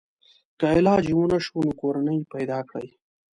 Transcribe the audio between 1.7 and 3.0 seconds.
کورنۍ پیدا کړي.